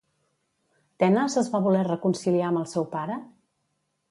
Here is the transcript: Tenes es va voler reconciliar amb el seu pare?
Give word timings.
Tenes 1.03 1.35
es 1.43 1.51
va 1.57 1.61
voler 1.67 1.83
reconciliar 1.91 2.49
amb 2.49 2.63
el 2.63 2.67
seu 2.73 2.89
pare? 2.97 3.23